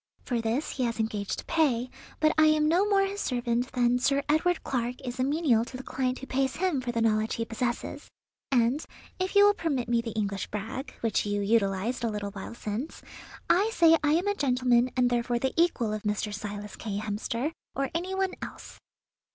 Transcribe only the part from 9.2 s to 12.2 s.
you will permit me the English brag, which you utilized a